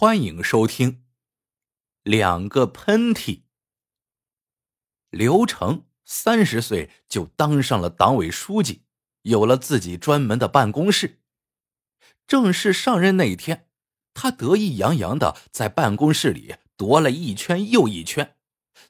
[0.00, 1.04] 欢迎收听。
[2.04, 3.42] 两个喷嚏。
[5.10, 8.84] 刘成三十岁就当上了党委书记，
[9.24, 11.20] 有了自己专门的办公室。
[12.26, 13.68] 正式上任那一天，
[14.14, 18.36] 他得意洋洋的在办公室里踱了一圈又一圈，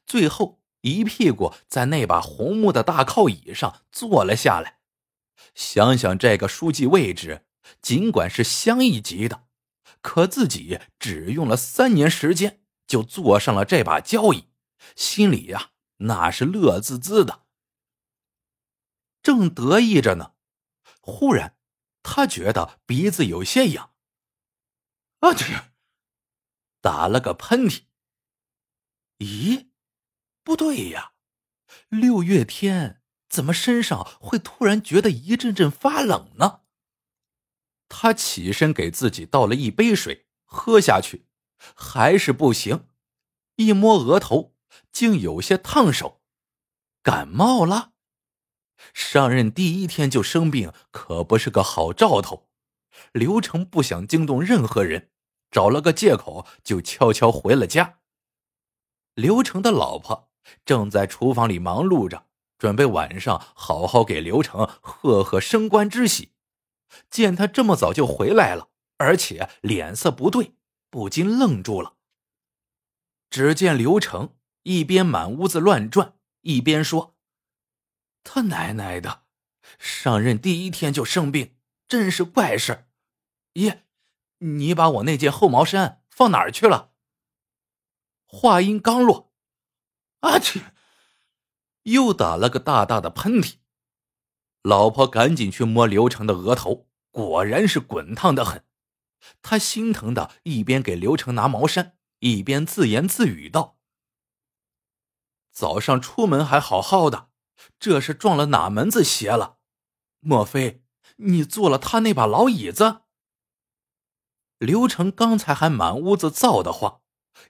[0.07, 4.79] 最后一屁股在那把红木的大靠椅上坐了下来。
[5.57, 7.47] 想想这个书记位置，
[7.83, 9.49] 尽管是乡一级的。
[10.01, 14.49] 可自己只用了三年时间就坐上了这把交椅，
[14.97, 17.47] 心里呀那是乐滋滋的。
[19.23, 20.35] 正得意着呢，
[21.01, 21.59] 忽然
[22.03, 23.93] 他觉得鼻子有些痒，
[25.19, 25.73] 啊这，
[26.81, 27.83] 打了个喷嚏。
[29.19, 29.69] 咦，
[30.43, 31.13] 不对呀，
[31.91, 36.60] 六月天怎么身上会突然觉得一阵阵发冷呢？
[37.91, 41.27] 他起身给自己倒了一杯水，喝下去，
[41.75, 42.87] 还是不行。
[43.57, 44.55] 一摸额头，
[44.91, 46.23] 竟有些烫手，
[47.03, 47.93] 感冒了。
[48.95, 52.49] 上任第一天就生病，可不是个好兆头。
[53.13, 55.11] 刘成不想惊动任何人，
[55.51, 57.99] 找了个借口就悄悄回了家。
[59.15, 60.31] 刘成的老婆
[60.65, 66.33] 正在厨房里忙碌着，准备晚上好好给刘成贺贺升官之喜。
[67.11, 70.55] 见他这么早就回来了，而且脸色不对，
[70.91, 71.97] 不禁愣住了。
[73.31, 77.17] 只见刘成一边满屋子乱转，一边说
[78.25, 79.23] ：“他奶奶的，
[79.79, 81.55] 上任第一天就生病，
[81.87, 82.89] 真是怪事。
[83.53, 83.87] 爷，
[84.39, 86.91] 你把我那件厚毛衫放哪儿去了？”
[88.27, 89.33] 话音刚落，
[90.21, 90.63] 阿去，
[91.85, 93.60] 又打了个大大的喷嚏。
[94.63, 98.65] 老婆赶紧去摸刘成的额头，果然是滚烫的很。
[99.43, 103.79] 他心疼的一边给刘成拿毛衫，一边自言自语道
[105.53, 107.29] ：“早上出门还好好的，
[107.79, 109.59] 这是撞了哪门子邪了？
[110.21, 110.83] 莫非
[111.17, 113.03] 你坐了他那把老椅子？”
[114.59, 117.01] 刘成刚才还满屋子造的话，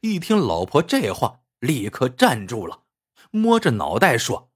[0.00, 2.84] 一听老婆这话，立刻站住了，
[3.32, 4.49] 摸着脑袋说。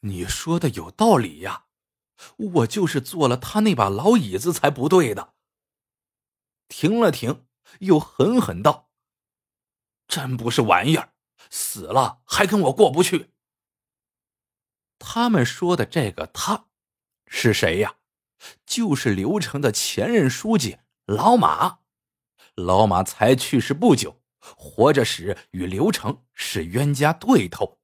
[0.00, 1.66] 你说的有道理呀，
[2.36, 5.34] 我就是坐了他那把老椅子才不对的。
[6.68, 7.46] 停了停，
[7.80, 8.90] 又狠狠道
[10.06, 11.14] ：“真不是玩意儿，
[11.50, 13.32] 死了还跟我过不去。”
[15.00, 16.66] 他们说的这个他，
[17.26, 17.96] 是谁呀？
[18.66, 21.80] 就是刘成的前任书记老马。
[22.54, 27.77] 老马才去世不久，活着时与刘成是冤家对头。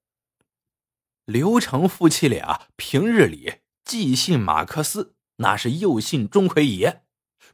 [1.24, 7.04] 刘成夫妻俩平日里既信马克思，那是又信钟馗爷。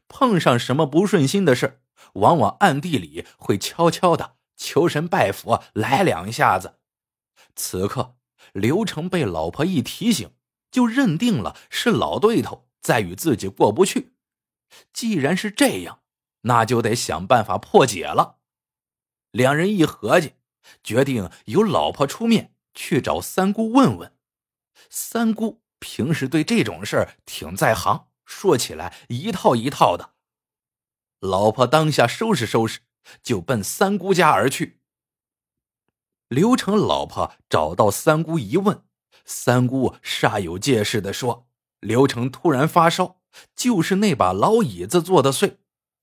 [0.08, 1.80] 碰上什么不顺心的事，
[2.14, 6.80] 往往暗地里会悄悄的求神拜佛来两下子。
[7.54, 8.16] 此刻，
[8.52, 10.32] 刘成被老婆一提醒，
[10.72, 14.14] 就认定了是老对头在与自己过不去。
[14.92, 16.00] 既然是这样，
[16.42, 18.38] 那就得想办法破解了。
[19.30, 20.32] 两人一合计，
[20.82, 22.56] 决定由老婆出面。
[22.74, 24.12] 去找三姑问问，
[24.88, 30.14] 三姑平时对这种事儿挺在行，说起来一套一套的。
[31.20, 32.80] 老婆当下收拾收拾，
[33.22, 34.80] 就奔三姑家而去。
[36.28, 38.84] 刘成老婆找到三姑一问，
[39.24, 41.48] 三姑煞有介事的说
[41.80, 43.20] ：“刘成突然发烧，
[43.54, 45.58] 就是那把老椅子做的碎，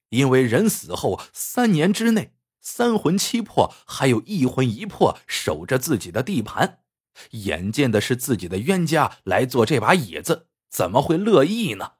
[0.09, 2.33] 因为人死后三年之内。”
[2.69, 6.83] 三魂七魄还有一魂一魄守着自己的地盘，
[7.31, 11.93] 眼见的是自己的冤家来坐这把椅子，怎么会乐意呢？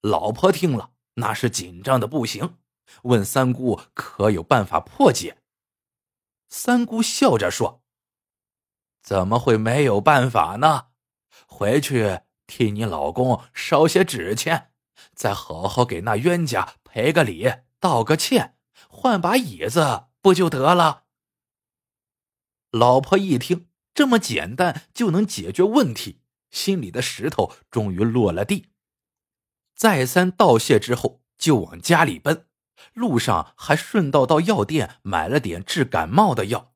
[0.00, 2.56] 老婆听了那是紧张的不行，
[3.04, 5.38] 问三姑可有办法破解。
[6.48, 7.84] 三姑笑着说
[9.04, 10.88] ：“怎么会没有办法呢？
[11.46, 14.72] 回去替你老公烧些纸钱，
[15.14, 17.48] 再好好给那冤家赔个礼，
[17.78, 18.50] 道个歉。”
[18.96, 21.02] 换把椅子不就得了？
[22.70, 28.70] 老婆一听这么简单就能解决问题，心里的石头终于落了地。
[29.74, 32.46] 再三道谢之后，就往家里奔，
[32.92, 36.72] 路上还顺道到药店买了点治感冒的药。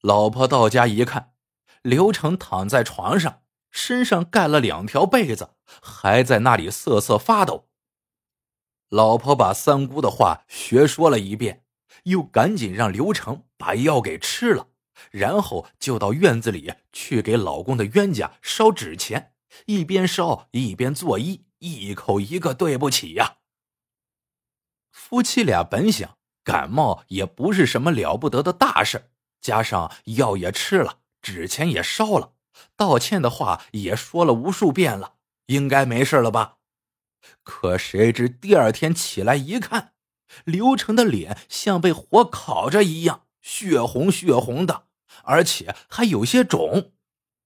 [0.00, 1.34] 老婆到家一看，
[1.82, 5.50] 刘成躺在床上，身上盖了两条被子，
[5.82, 7.68] 还在那里瑟瑟发抖。
[8.94, 11.64] 老婆把三姑的话学说了一遍，
[12.04, 14.68] 又赶紧让刘成把药给吃了，
[15.10, 19.32] 然后就到院子里去给老公的冤家烧纸钱，
[19.66, 23.38] 一边烧一边作揖，一口一个对不起呀。
[24.92, 32.34] 夫妻俩本想感冒也不是什么了不得的大事，加上药也吃了，纸钱也烧了，
[32.76, 35.14] 道歉的话也说了无数遍了，
[35.46, 36.58] 应该没事了吧？
[37.42, 39.94] 可谁知第二天起来一看，
[40.44, 44.88] 刘成的脸像被火烤着一样，血红血红的，
[45.24, 46.92] 而且还有些肿。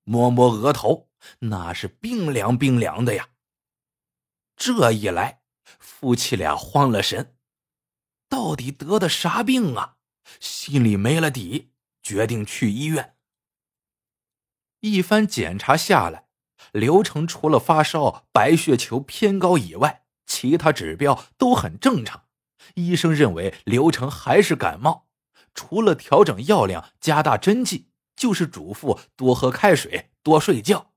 [0.04, 1.10] 摸摸额头，
[1.40, 3.30] 那是冰凉冰凉的呀。
[4.56, 5.42] 这一来，
[5.78, 7.36] 夫妻俩慌了神，
[8.28, 9.96] 到底得的啥病啊？
[10.40, 11.72] 心里没了底，
[12.02, 13.16] 决定去医院。
[14.80, 16.27] 一番检查下来，
[16.72, 22.24] 刘成除了发烧、白血球偏高以外，其他指标都很正常。
[22.74, 25.06] 医生认为刘成还是感冒，
[25.54, 27.86] 除了调整药量、加大针剂。
[28.18, 30.90] 就是嘱咐多喝开水，多睡觉。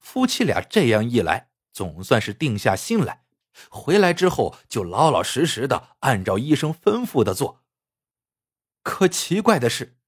[0.00, 3.22] 夫妻俩这样一来，总算是定下心来。
[3.68, 7.62] 回来之后，就老老实实的按照医生吩咐的做。
[8.82, 9.98] 可奇怪的是，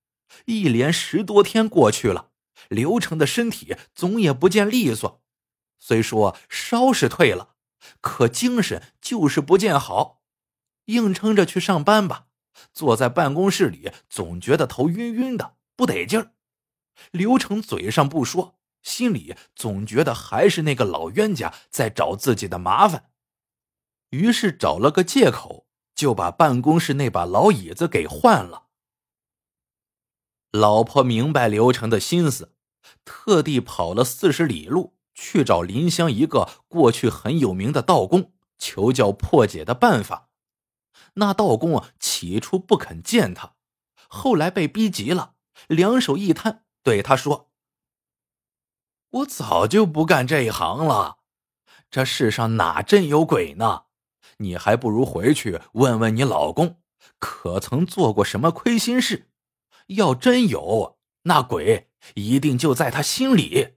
[0.47, 2.32] 一连十多天过去了，
[2.69, 5.23] 刘成的身体总也不见利索。
[5.79, 7.55] 虽说烧是退了，
[8.01, 10.23] 可精神就是不见好，
[10.87, 12.27] 硬撑着去上班吧。
[12.73, 15.57] 坐在办公室里，总觉得头晕晕的。
[15.75, 16.33] 不得劲儿，
[17.11, 23.11] 刘成嘴上不说，心里总觉得还是那个老冤家在找自己的麻烦，
[24.11, 28.67] 于是找了个借口，就把办公室那把老椅子给换了。
[30.53, 32.55] 老婆明白刘成的心思，
[33.05, 40.29] 特地跑了四十里路去找临湘一个过去很有名的道工，求教破解的办法。
[41.15, 43.55] 那道工起初不肯见他，
[44.09, 45.35] 后来被逼急了。
[45.69, 47.51] 两手一摊，对他说
[49.11, 51.19] ：“我早就不干这一行了。
[51.91, 53.85] 这世上哪真有鬼呢？
[54.39, 56.81] 你还不如回去问问你老公，
[57.19, 59.32] 可曾做过什么亏心事？
[59.89, 63.75] 要真有，那鬼一定就在他心里。”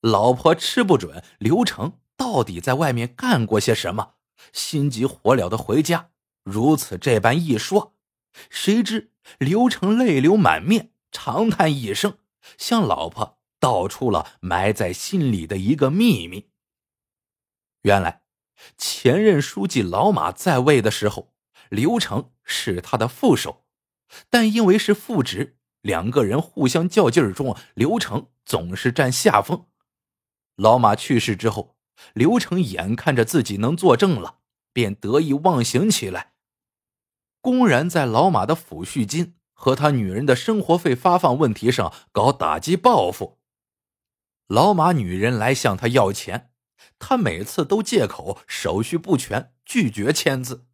[0.00, 4.14] 老婆吃不准刘成到底在外面干过些什么，
[4.52, 6.10] 心急火燎的回家，
[6.44, 7.96] 如此这般一说。
[8.48, 12.18] 谁知刘成泪流满面，长叹一声，
[12.56, 16.50] 向老婆道出了埋在心里的一个秘密。
[17.82, 18.22] 原来，
[18.76, 21.32] 前任书记老马在位的时候，
[21.70, 23.64] 刘成是他的副手，
[24.30, 29.66] 但因为是副职，两个人互相较劲儿中，刘成总是占下风。
[30.56, 31.76] 老马去世之后，
[32.14, 34.38] 刘成眼看着自己能作证了，
[34.72, 36.32] 便得意忘形起来。
[37.40, 43.38] 公然在老马的抚恤金和他女人的生活费发放问题上搞打击报复。
[44.48, 46.52] 老马女人来向他要钱，
[46.98, 50.66] 他每次都借口手续不全，拒绝签字。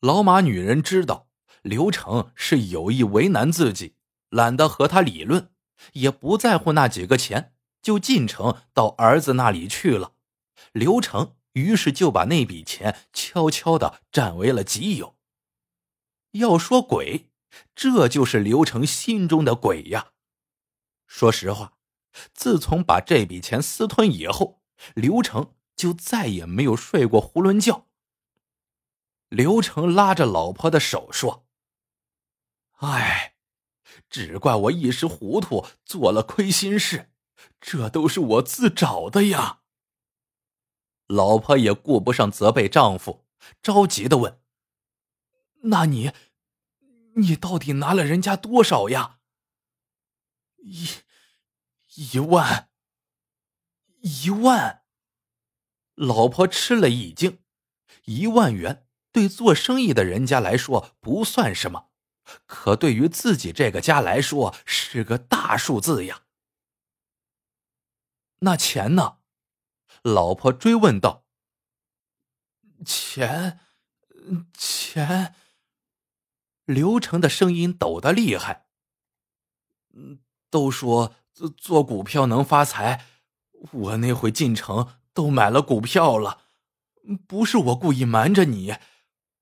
[0.00, 1.28] 老马女人知道
[1.64, 3.96] 刘成是有意为难自己，
[4.28, 5.50] 懒得和他理论，
[5.94, 7.52] 也不在乎那几个钱，
[7.82, 10.12] 就进城到儿子那里去了。
[10.72, 11.34] 刘成。
[11.54, 15.16] 于是就把那笔钱悄悄的占为了己有。
[16.32, 17.30] 要说鬼，
[17.76, 20.08] 这就是刘成心中的鬼呀。
[21.06, 21.74] 说实话，
[22.32, 24.62] 自从把这笔钱私吞以后，
[24.96, 27.86] 刘成就再也没有睡过囫囵觉。
[29.28, 31.43] 刘成拉着老婆的手说
[32.84, 33.36] ：“哎，
[34.08, 37.10] 只怪我一时糊涂，做了亏心事，
[37.60, 39.60] 这都是我自找的呀。”
[41.06, 43.26] 老婆也顾不上责备丈夫，
[43.62, 44.40] 着急的问
[45.64, 46.12] ：“那你，
[47.16, 49.18] 你到底拿了人家多少呀
[50.64, 50.88] ？”“一，
[51.96, 52.70] 一万。
[54.00, 54.82] ”“一万。”
[55.94, 57.38] 老婆吃了一惊，
[58.06, 61.90] 一万元对做生意的人家来说不算什么，
[62.46, 66.22] 可对于自己这个家来说是个大数字呀。
[68.40, 69.18] 那钱呢？
[70.02, 71.24] 老婆追问道
[72.84, 73.60] ：“钱，
[74.52, 75.34] 钱。”
[76.66, 78.66] 刘成的声音抖得厉害。
[80.50, 81.14] 都说
[81.56, 83.06] 做股票能发财，
[83.72, 86.42] 我那回进城都买了股票了。
[87.26, 88.76] 不是我故意瞒着你，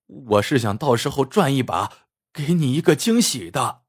[0.07, 2.02] 我是想到时候赚一把，
[2.33, 3.83] 给你一个惊喜的。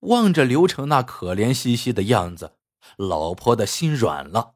[0.00, 2.56] 望着刘成那可怜兮兮的样子，
[2.96, 4.54] 老婆的心软了。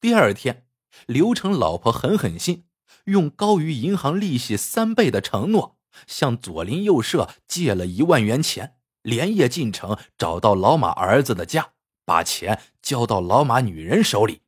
[0.00, 0.66] 第二天，
[1.06, 2.66] 刘成老婆狠狠心，
[3.04, 11.72] 用高于银行利息三倍的承诺，向左邻右舍借了一万元钱，连夜进城找到老马儿子的家，
[12.04, 14.42] 把钱交到老马女人手里。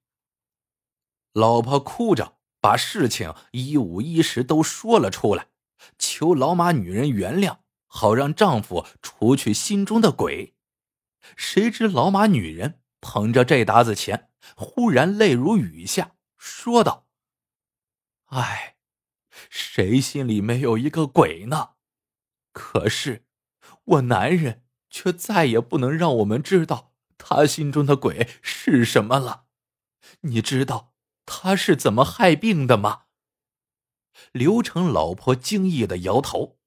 [1.32, 5.48] 老婆哭着把事情一五一十都说了出来，
[5.98, 10.54] 求老马女人原谅，好让丈夫除去心中的鬼。
[11.36, 17.06] 谁知老马女人捧着这沓子钱，忽然泪如雨下，说道
[18.30, 18.76] ：“哎，
[19.48, 21.70] 谁心里没有一个鬼呢？
[22.52, 23.24] 可是
[23.84, 29.44] 我男人却再也不能让我们知道他心中的鬼是什么了。
[30.22, 30.92] 你知道
[31.24, 33.01] 他是怎么害病的吗？”
[34.32, 36.58] 刘成老婆惊异的摇头。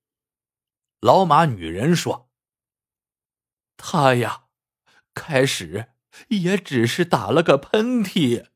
[0.99, 2.29] 老马女人说
[3.77, 4.43] ：“他呀。”
[5.15, 5.93] 开始
[6.27, 8.49] 也只是打了个喷嚏。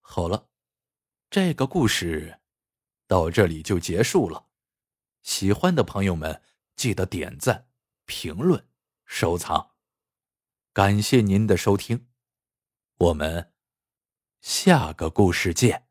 [0.00, 0.48] 好了，
[1.30, 2.40] 这个故事
[3.06, 4.48] 到这里就结束了。
[5.22, 6.42] 喜欢的朋友们
[6.74, 7.68] 记得点赞、
[8.06, 8.68] 评论、
[9.04, 9.76] 收藏，
[10.72, 12.08] 感谢您的收听，
[12.98, 13.54] 我们
[14.46, 15.85] 下个故事见。